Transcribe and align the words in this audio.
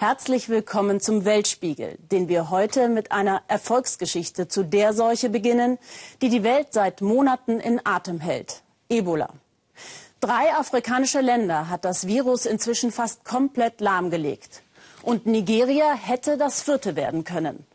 Herzlich 0.00 0.48
willkommen 0.48 1.00
zum 1.00 1.24
Weltspiegel, 1.24 1.98
den 2.12 2.28
wir 2.28 2.50
heute 2.50 2.88
mit 2.88 3.10
einer 3.10 3.42
Erfolgsgeschichte 3.48 4.46
zu 4.46 4.62
der 4.62 4.92
Seuche 4.92 5.28
beginnen, 5.28 5.76
die 6.22 6.28
die 6.28 6.44
Welt 6.44 6.68
seit 6.70 7.00
Monaten 7.00 7.58
in 7.58 7.80
Atem 7.84 8.20
hält. 8.20 8.62
Ebola. 8.88 9.30
Drei 10.20 10.54
afrikanische 10.54 11.20
Länder 11.20 11.68
hat 11.68 11.84
das 11.84 12.06
Virus 12.06 12.46
inzwischen 12.46 12.92
fast 12.92 13.24
komplett 13.24 13.80
lahmgelegt. 13.80 14.62
Und 15.02 15.26
Nigeria 15.26 15.94
hätte 15.94 16.36
das 16.36 16.62
vierte 16.62 16.94
werden 16.94 17.24
können. 17.24 17.66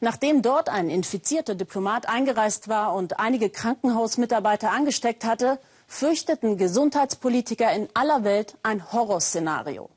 Nachdem 0.00 0.42
dort 0.42 0.68
ein 0.68 0.90
infizierter 0.90 1.54
Diplomat 1.54 2.06
eingereist 2.06 2.68
war 2.68 2.92
und 2.92 3.18
einige 3.18 3.48
Krankenhausmitarbeiter 3.48 4.72
angesteckt 4.72 5.24
hatte, 5.24 5.58
fürchteten 5.86 6.58
Gesundheitspolitiker 6.58 7.72
in 7.72 7.88
aller 7.94 8.24
Welt 8.24 8.58
ein 8.62 8.92
Horrorszenario. 8.92 9.88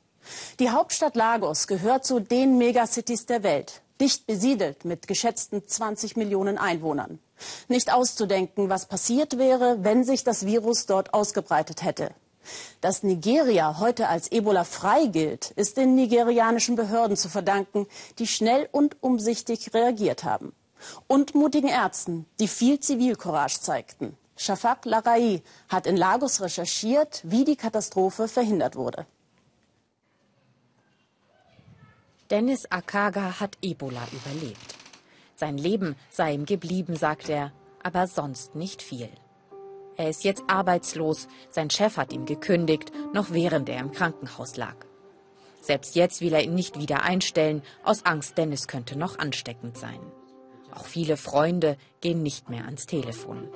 Die 0.58 0.70
Hauptstadt 0.70 1.16
Lagos 1.16 1.66
gehört 1.66 2.04
zu 2.04 2.20
den 2.20 2.58
Megacities 2.58 3.26
der 3.26 3.42
Welt, 3.42 3.82
dicht 4.00 4.26
besiedelt 4.26 4.84
mit 4.84 5.06
geschätzten 5.06 5.66
20 5.66 6.16
Millionen 6.16 6.58
Einwohnern. 6.58 7.18
Nicht 7.68 7.92
auszudenken, 7.92 8.68
was 8.68 8.86
passiert 8.86 9.38
wäre, 9.38 9.84
wenn 9.84 10.04
sich 10.04 10.24
das 10.24 10.46
Virus 10.46 10.86
dort 10.86 11.14
ausgebreitet 11.14 11.82
hätte. 11.82 12.10
Dass 12.80 13.02
Nigeria 13.02 13.78
heute 13.80 14.08
als 14.08 14.30
Ebola 14.30 14.64
frei 14.64 15.06
gilt, 15.06 15.50
ist 15.52 15.76
den 15.76 15.94
nigerianischen 15.94 16.76
Behörden 16.76 17.16
zu 17.16 17.28
verdanken, 17.28 17.86
die 18.18 18.26
schnell 18.26 18.68
und 18.70 18.96
umsichtig 19.02 19.74
reagiert 19.74 20.24
haben. 20.24 20.54
Und 21.06 21.34
mutigen 21.34 21.68
Ärzten, 21.68 22.26
die 22.38 22.48
viel 22.48 22.78
Zivilcourage 22.78 23.60
zeigten. 23.60 24.16
Shafak 24.36 24.84
Larai 24.84 25.42
hat 25.68 25.86
in 25.86 25.96
Lagos 25.96 26.40
recherchiert, 26.40 27.22
wie 27.24 27.44
die 27.44 27.56
Katastrophe 27.56 28.28
verhindert 28.28 28.76
wurde. 28.76 29.06
Dennis 32.30 32.66
Akaga 32.70 33.38
hat 33.38 33.56
Ebola 33.62 34.02
überlebt. 34.10 34.74
Sein 35.36 35.58
Leben 35.58 35.94
sei 36.10 36.34
ihm 36.34 36.44
geblieben, 36.44 36.96
sagt 36.96 37.28
er, 37.28 37.52
aber 37.84 38.08
sonst 38.08 38.56
nicht 38.56 38.82
viel. 38.82 39.08
Er 39.96 40.10
ist 40.10 40.24
jetzt 40.24 40.42
arbeitslos, 40.48 41.28
sein 41.50 41.70
Chef 41.70 41.96
hat 41.96 42.12
ihm 42.12 42.24
gekündigt, 42.26 42.90
noch 43.14 43.30
während 43.30 43.68
er 43.68 43.78
im 43.78 43.92
Krankenhaus 43.92 44.56
lag. 44.56 44.74
Selbst 45.60 45.94
jetzt 45.94 46.20
will 46.20 46.32
er 46.32 46.42
ihn 46.42 46.54
nicht 46.54 46.80
wieder 46.80 47.02
einstellen, 47.04 47.62
aus 47.84 48.04
Angst, 48.04 48.36
Dennis 48.36 48.66
könnte 48.66 48.98
noch 48.98 49.18
ansteckend 49.18 49.78
sein. 49.78 50.00
Auch 50.74 50.86
viele 50.86 51.16
Freunde 51.16 51.76
gehen 52.00 52.24
nicht 52.24 52.50
mehr 52.50 52.64
ans 52.64 52.86
Telefon. 52.86 53.48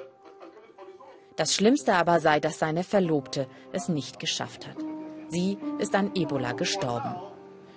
Das 1.34 1.54
Schlimmste 1.54 1.94
aber 1.94 2.20
sei, 2.20 2.38
dass 2.38 2.58
seine 2.58 2.84
Verlobte 2.84 3.48
es 3.72 3.88
nicht 3.88 4.20
geschafft 4.20 4.66
hat. 4.68 4.76
Sie 5.28 5.58
ist 5.78 5.94
an 5.94 6.14
Ebola 6.14 6.52
gestorben. 6.52 7.29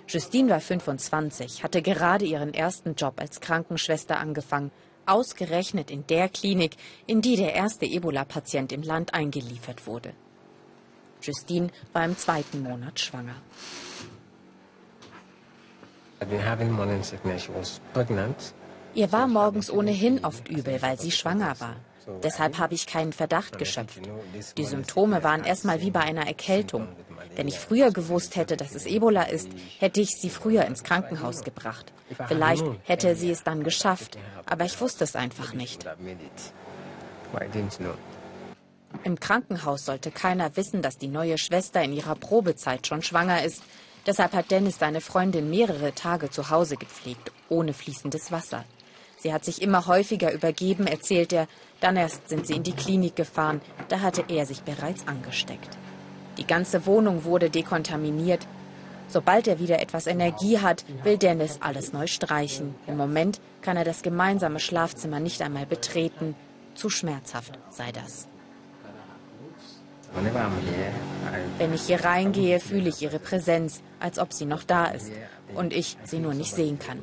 Justine 0.07 0.49
war 0.49 0.59
25, 0.59 1.63
hatte 1.63 1.81
gerade 1.81 2.25
ihren 2.25 2.53
ersten 2.53 2.95
Job 2.95 3.19
als 3.19 3.39
Krankenschwester 3.39 4.17
angefangen, 4.17 4.71
ausgerechnet 5.05 5.91
in 5.91 6.05
der 6.07 6.29
Klinik, 6.29 6.75
in 7.05 7.21
die 7.21 7.35
der 7.35 7.53
erste 7.53 7.85
Ebola-Patient 7.85 8.71
im 8.71 8.83
Land 8.83 9.13
eingeliefert 9.13 9.87
wurde. 9.87 10.13
Justine 11.21 11.69
war 11.93 12.05
im 12.05 12.17
zweiten 12.17 12.61
Monat 12.63 12.99
schwanger. 12.99 13.35
Ihr 18.93 19.11
war 19.11 19.27
morgens 19.27 19.71
ohnehin 19.71 20.23
oft 20.23 20.47
übel, 20.49 20.81
weil 20.81 20.99
sie 20.99 21.11
schwanger 21.11 21.59
war. 21.59 21.75
Deshalb 22.21 22.57
habe 22.59 22.75
ich 22.75 22.85
keinen 22.85 23.13
Verdacht 23.13 23.57
geschöpft. 23.57 24.01
Die 24.57 24.65
Symptome 24.65 25.23
waren 25.23 25.43
erstmal 25.43 25.81
wie 25.81 25.91
bei 25.91 26.01
einer 26.01 26.27
Erkältung. 26.27 26.87
Wenn 27.35 27.47
ich 27.47 27.59
früher 27.59 27.91
gewusst 27.91 28.35
hätte, 28.35 28.57
dass 28.57 28.75
es 28.75 28.85
Ebola 28.85 29.23
ist, 29.23 29.49
hätte 29.79 30.01
ich 30.01 30.11
sie 30.11 30.29
früher 30.29 30.65
ins 30.65 30.83
Krankenhaus 30.83 31.43
gebracht. 31.43 31.91
Vielleicht 32.27 32.65
hätte 32.83 33.15
sie 33.15 33.31
es 33.31 33.43
dann 33.43 33.63
geschafft, 33.63 34.17
aber 34.45 34.65
ich 34.65 34.79
wusste 34.79 35.03
es 35.03 35.15
einfach 35.15 35.53
nicht. 35.53 35.85
Im 39.03 39.19
Krankenhaus 39.19 39.85
sollte 39.85 40.11
keiner 40.11 40.55
wissen, 40.55 40.81
dass 40.81 40.97
die 40.97 41.07
neue 41.07 41.37
Schwester 41.37 41.81
in 41.81 41.93
ihrer 41.93 42.15
Probezeit 42.15 42.85
schon 42.85 43.01
schwanger 43.01 43.43
ist. 43.43 43.63
Deshalb 44.05 44.33
hat 44.33 44.51
Dennis 44.51 44.77
seine 44.79 45.01
Freundin 45.01 45.49
mehrere 45.49 45.93
Tage 45.95 46.29
zu 46.29 46.49
Hause 46.49 46.77
gepflegt, 46.77 47.31
ohne 47.49 47.73
fließendes 47.73 48.31
Wasser. 48.31 48.65
Sie 49.17 49.33
hat 49.33 49.45
sich 49.45 49.61
immer 49.61 49.87
häufiger 49.87 50.33
übergeben, 50.33 50.85
erzählt 50.85 51.31
er. 51.33 51.47
Dann 51.79 51.95
erst 51.95 52.27
sind 52.27 52.45
sie 52.45 52.55
in 52.55 52.63
die 52.63 52.73
Klinik 52.73 53.15
gefahren. 53.15 53.61
Da 53.87 54.01
hatte 54.01 54.25
er 54.27 54.45
sich 54.45 54.63
bereits 54.63 55.07
angesteckt. 55.07 55.69
Die 56.37 56.47
ganze 56.47 56.85
Wohnung 56.85 57.23
wurde 57.25 57.49
dekontaminiert. 57.49 58.47
Sobald 59.07 59.47
er 59.47 59.59
wieder 59.59 59.79
etwas 59.79 60.07
Energie 60.07 60.59
hat, 60.59 60.85
will 61.03 61.17
Dennis 61.17 61.59
alles 61.61 61.93
neu 61.93 62.07
streichen. 62.07 62.73
Im 62.87 62.97
Moment 62.97 63.39
kann 63.61 63.77
er 63.77 63.83
das 63.83 64.01
gemeinsame 64.01 64.59
Schlafzimmer 64.59 65.19
nicht 65.19 65.41
einmal 65.41 65.65
betreten. 65.65 66.35
Zu 66.73 66.89
schmerzhaft 66.89 67.59
sei 67.69 67.91
das. 67.91 68.27
Wenn 71.57 71.73
ich 71.73 71.81
hier 71.83 72.03
reingehe, 72.03 72.59
fühle 72.59 72.89
ich 72.89 73.01
ihre 73.01 73.19
Präsenz, 73.19 73.81
als 73.99 74.19
ob 74.19 74.33
sie 74.33 74.45
noch 74.45 74.63
da 74.63 74.85
ist 74.85 75.11
und 75.55 75.73
ich 75.73 75.97
sie 76.03 76.19
nur 76.19 76.33
nicht 76.33 76.53
sehen 76.53 76.79
kann. 76.79 76.99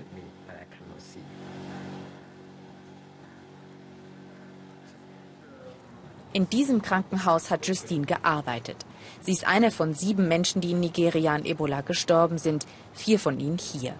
In 6.32 6.48
diesem 6.48 6.80
Krankenhaus 6.82 7.50
hat 7.50 7.66
Justine 7.66 8.06
gearbeitet. 8.06 8.76
Sie 9.20 9.32
ist 9.32 9.46
eine 9.46 9.70
von 9.70 9.94
sieben 9.94 10.28
Menschen, 10.28 10.60
die 10.60 10.72
in 10.72 10.80
Nigeria 10.80 11.34
an 11.34 11.44
Ebola 11.44 11.80
gestorben 11.82 12.38
sind, 12.38 12.66
vier 12.92 13.18
von 13.18 13.38
ihnen 13.40 13.58
hier. 13.58 13.94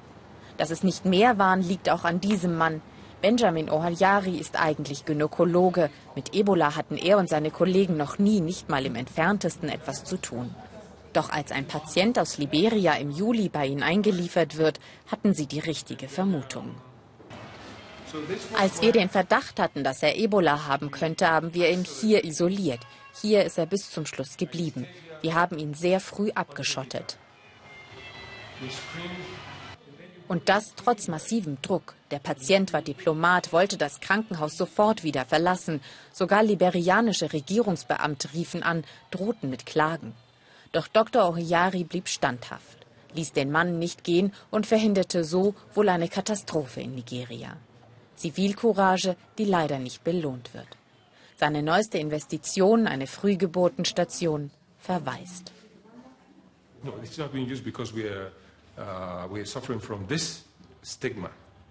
Dass 0.56 0.70
es 0.70 0.82
nicht 0.82 1.04
mehr 1.04 1.38
waren, 1.38 1.62
liegt 1.62 1.88
auch 1.88 2.04
an 2.04 2.20
diesem 2.20 2.56
Mann. 2.56 2.82
Benjamin 3.22 3.70
Ohalyari 3.70 4.36
ist 4.38 4.60
eigentlich 4.60 5.04
Gynäkologe. 5.04 5.90
Mit 6.14 6.34
Ebola 6.34 6.76
hatten 6.76 6.96
er 6.96 7.18
und 7.18 7.28
seine 7.28 7.50
Kollegen 7.50 7.96
noch 7.96 8.18
nie, 8.18 8.40
nicht 8.40 8.68
mal 8.68 8.86
im 8.86 8.94
entferntesten 8.94 9.68
etwas 9.68 10.04
zu 10.04 10.16
tun. 10.16 10.54
Doch 11.12 11.30
als 11.30 11.50
ein 11.50 11.66
Patient 11.66 12.18
aus 12.18 12.38
Liberia 12.38 12.94
im 12.94 13.10
Juli 13.10 13.48
bei 13.48 13.66
ihnen 13.66 13.82
eingeliefert 13.82 14.56
wird, 14.56 14.80
hatten 15.10 15.34
sie 15.34 15.46
die 15.46 15.58
richtige 15.58 16.08
Vermutung. 16.08 16.74
Als 18.58 18.82
wir 18.82 18.92
den 18.92 19.08
Verdacht 19.08 19.60
hatten, 19.60 19.84
dass 19.84 20.02
er 20.02 20.16
Ebola 20.16 20.66
haben 20.66 20.90
könnte, 20.90 21.28
haben 21.28 21.54
wir 21.54 21.70
ihn 21.70 21.84
hier 21.84 22.24
isoliert. 22.24 22.80
Hier 23.14 23.44
ist 23.44 23.58
er 23.58 23.66
bis 23.66 23.90
zum 23.90 24.06
Schluss 24.06 24.36
geblieben. 24.36 24.86
Wir 25.20 25.34
haben 25.34 25.58
ihn 25.58 25.74
sehr 25.74 26.00
früh 26.00 26.30
abgeschottet. 26.34 27.18
Und 30.28 30.48
das 30.48 30.74
trotz 30.76 31.08
massivem 31.08 31.60
Druck. 31.60 31.94
Der 32.12 32.20
Patient 32.20 32.72
war 32.72 32.82
Diplomat, 32.82 33.52
wollte 33.52 33.76
das 33.76 34.00
Krankenhaus 34.00 34.56
sofort 34.56 35.02
wieder 35.02 35.24
verlassen. 35.24 35.80
Sogar 36.12 36.42
liberianische 36.44 37.32
Regierungsbeamte 37.32 38.32
riefen 38.32 38.62
an, 38.62 38.84
drohten 39.10 39.50
mit 39.50 39.66
Klagen. 39.66 40.14
Doch 40.72 40.86
Dr. 40.86 41.28
Ohiyari 41.28 41.82
blieb 41.82 42.08
standhaft, 42.08 42.86
ließ 43.14 43.32
den 43.32 43.50
Mann 43.50 43.80
nicht 43.80 44.04
gehen 44.04 44.32
und 44.52 44.66
verhinderte 44.66 45.24
so 45.24 45.56
wohl 45.74 45.88
eine 45.88 46.08
Katastrophe 46.08 46.80
in 46.80 46.94
Nigeria. 46.94 47.56
Zivilcourage, 48.14 49.16
die 49.36 49.46
leider 49.46 49.80
nicht 49.80 50.04
belohnt 50.04 50.54
wird. 50.54 50.68
Seine 51.40 51.62
neueste 51.62 51.96
Investition, 51.96 52.86
eine 52.86 53.06
Frühgeburtenstation, 53.06 54.50
verweist. 54.78 55.54
Uh, 56.84 56.90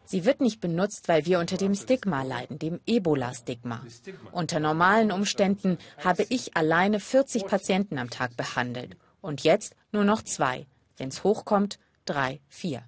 Sie 0.06 0.26
wird 0.26 0.42
nicht 0.42 0.60
benutzt, 0.60 1.08
weil 1.08 1.28
wir 1.28 1.38
unter 1.38 1.58
dem 1.58 1.76
Stigma 1.76 2.24
leiden, 2.24 2.58
dem 2.58 2.80
Ebola-Stigma. 2.88 3.86
Unter 4.32 4.60
normalen 4.60 5.12
Umständen 5.12 5.78
habe 6.04 6.26
ich 6.30 6.58
alleine 6.58 7.00
40 7.00 7.46
Patienten 7.46 8.00
am 8.00 8.10
Tag 8.10 8.36
behandelt. 8.36 8.98
Und 9.22 9.44
jetzt 9.44 9.76
nur 9.92 10.04
noch 10.04 10.24
zwei. 10.24 10.66
Wenn 10.98 11.10
es 11.10 11.24
hochkommt, 11.24 11.78
drei, 12.06 12.40
vier. 12.48 12.82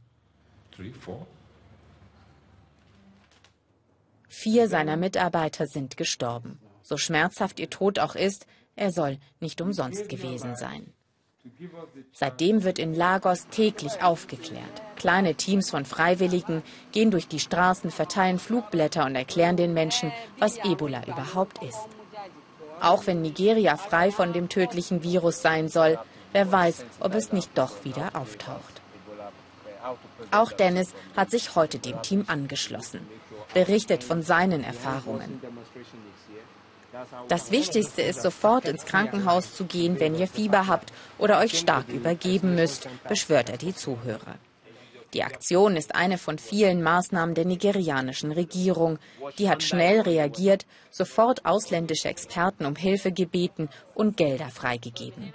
Vier 4.28 4.68
seiner 4.68 4.98
Mitarbeiter 4.98 5.68
sind 5.68 5.96
gestorben. 5.96 6.58
So 6.84 6.98
schmerzhaft 6.98 7.60
ihr 7.60 7.70
Tod 7.70 8.00
auch 8.00 8.16
ist, 8.16 8.46
er 8.76 8.92
soll 8.92 9.18
nicht 9.40 9.62
umsonst 9.62 10.10
gewesen 10.10 10.56
sein. 10.56 10.94
Seitdem 12.14 12.64
wird 12.64 12.78
in 12.78 12.94
Lagos 12.94 13.48
täglich 13.48 14.04
aufgeklärt. 14.04 14.82
Kleine 14.96 15.36
Teams 15.36 15.72
von 15.72 15.86
Freiwilligen 15.86 16.62
gehen 16.92 17.10
durch 17.10 17.28
die 17.28 17.40
Straßen, 17.40 17.90
verteilen 17.90 18.38
Flugblätter 18.38 19.06
und 19.06 19.16
erklären 19.16 19.58
den 19.58 19.74
Menschen, 19.74 20.12
was 20.38 20.58
Ebola 20.58 21.04
überhaupt 21.08 21.64
ist. 21.64 21.88
Auch 22.80 23.08
wenn 23.08 23.22
Nigeria 23.22 23.78
frei 23.78 24.12
von 24.12 24.34
dem 24.34 24.50
tödlichen 24.50 25.04
Virus 25.04 25.42
sein 25.42 25.70
soll, 25.70 26.00
wer 26.32 26.52
weiß, 26.52 26.86
ob 27.00 27.16
es 27.16 27.32
nicht 27.32 27.58
doch 27.58 27.84
wieder 27.86 28.16
auftaucht. 28.16 28.82
Auch 30.30 30.52
Dennis 30.52 30.94
hat 31.16 31.32
sich 31.32 31.56
heute 31.56 31.80
dem 31.80 32.02
Team 32.04 32.26
angeschlossen, 32.28 33.08
berichtet 33.54 34.04
von 34.04 34.22
seinen 34.22 34.64
Erfahrungen. 34.64 35.42
Das 37.28 37.52
Wichtigste 37.52 38.02
ist, 38.02 38.22
sofort 38.22 38.66
ins 38.66 38.86
Krankenhaus 38.86 39.54
zu 39.56 39.66
gehen, 39.66 40.00
wenn 40.00 40.18
ihr 40.18 40.28
Fieber 40.28 40.68
habt 40.68 40.92
oder 41.18 41.40
euch 41.40 41.58
stark 41.58 41.88
übergeben 41.90 42.56
müsst, 42.56 42.88
beschwört 43.08 43.50
er 43.50 43.58
die 43.58 43.74
Zuhörer. 43.74 44.36
Die 45.14 45.24
Aktion 45.24 45.76
ist 45.76 45.94
eine 45.94 46.18
von 46.18 46.38
vielen 46.38 46.82
Maßnahmen 46.82 47.36
der 47.36 47.46
nigerianischen 47.46 48.32
Regierung. 48.32 48.98
Die 49.38 49.50
hat 49.50 49.62
schnell 49.62 50.02
reagiert, 50.02 50.66
sofort 50.90 51.46
ausländische 51.46 52.08
Experten 52.08 52.66
um 52.66 52.76
Hilfe 52.76 53.12
gebeten 53.12 53.70
und 53.94 54.16
Gelder 54.16 54.50
freigegeben. 54.50 55.34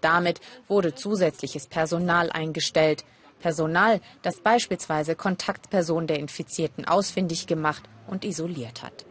Damit 0.00 0.40
wurde 0.66 0.94
zusätzliches 0.94 1.66
Personal 1.66 2.30
eingestellt. 2.30 3.04
Personal, 3.40 4.00
das 4.22 4.40
beispielsweise 4.40 5.14
Kontaktpersonen 5.14 6.06
der 6.06 6.18
Infizierten 6.18 6.86
ausfindig 6.86 7.46
gemacht 7.46 7.82
und 8.06 8.24
isoliert 8.24 8.82
hat. 8.82 9.04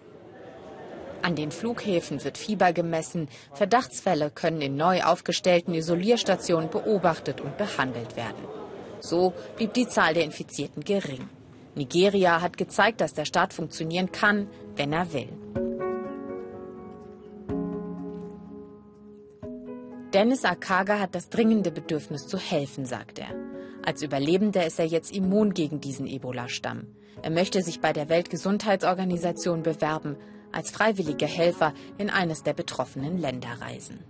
An 1.21 1.35
den 1.35 1.51
Flughäfen 1.51 2.23
wird 2.23 2.37
Fieber 2.37 2.73
gemessen. 2.73 3.27
Verdachtsfälle 3.53 4.29
können 4.29 4.61
in 4.61 4.75
neu 4.77 5.03
aufgestellten 5.03 5.73
Isolierstationen 5.73 6.69
beobachtet 6.69 7.41
und 7.41 7.57
behandelt 7.57 8.15
werden. 8.15 8.43
So 8.99 9.33
blieb 9.55 9.73
die 9.73 9.87
Zahl 9.87 10.13
der 10.13 10.23
Infizierten 10.23 10.83
gering. 10.83 11.29
Nigeria 11.75 12.41
hat 12.41 12.57
gezeigt, 12.57 13.01
dass 13.01 13.13
der 13.13 13.25
Staat 13.25 13.53
funktionieren 13.53 14.11
kann, 14.11 14.47
wenn 14.75 14.93
er 14.93 15.13
will. 15.13 15.29
Dennis 20.13 20.45
Akaga 20.45 20.99
hat 20.99 21.13
das 21.13 21.29
dringende 21.29 21.69
Bedürfnis 21.69 22.27
zu 22.27 22.37
helfen, 22.37 22.85
sagt 22.85 23.19
er. 23.19 23.27
Als 23.85 24.01
Überlebender 24.01 24.65
ist 24.65 24.79
er 24.79 24.85
jetzt 24.85 25.13
immun 25.13 25.53
gegen 25.53 25.79
diesen 25.79 26.07
Ebola-Stamm. 26.07 26.87
Er 27.21 27.29
möchte 27.29 27.61
sich 27.61 27.81
bei 27.81 27.93
der 27.93 28.09
Weltgesundheitsorganisation 28.09 29.63
bewerben, 29.63 30.15
als 30.57 30.71
freiwilliger 30.71 31.27
Helfer 31.27 31.73
in 31.97 32.09
eines 32.09 32.43
der 32.43 32.53
betroffenen 32.53 33.17
Länder 33.19 33.61
reisen. 33.61 34.03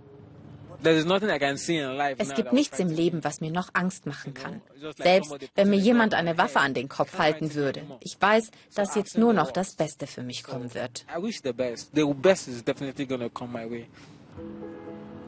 Es 2.18 2.34
gibt 2.34 2.52
nichts 2.52 2.78
im 2.78 2.88
Leben, 2.88 3.24
was 3.24 3.40
mir 3.40 3.50
noch 3.50 3.70
Angst 3.72 4.06
machen 4.06 4.32
kann. 4.32 4.62
Selbst 4.96 5.34
wenn 5.56 5.70
mir 5.70 5.78
jemand 5.78 6.14
eine 6.14 6.38
Waffe 6.38 6.60
an 6.60 6.72
den 6.72 6.88
Kopf 6.88 7.18
halten 7.18 7.54
würde. 7.54 7.82
Ich 8.00 8.16
weiß, 8.20 8.50
dass 8.74 8.94
jetzt 8.94 9.18
nur 9.18 9.32
noch 9.32 9.50
das 9.50 9.74
Beste 9.74 10.06
für 10.06 10.22
mich 10.22 10.44
kommen 10.44 10.72
wird. 10.74 11.04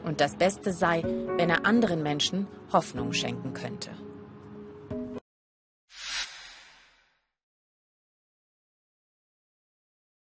Und 0.03 0.21
das 0.21 0.35
Beste 0.35 0.73
sei, 0.73 1.03
wenn 1.37 1.49
er 1.49 1.65
anderen 1.65 2.01
Menschen 2.01 2.47
Hoffnung 2.71 3.13
schenken 3.13 3.53
könnte. 3.53 3.91